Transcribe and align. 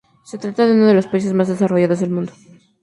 Se 0.23 0.39
trata 0.39 0.65
de 0.65 0.73
uno 0.73 0.87
de 0.87 0.95
los 0.95 1.05
países 1.05 1.31
más 1.31 1.47
desarrollados 1.47 1.99
del 1.99 2.09
mundo. 2.09 2.31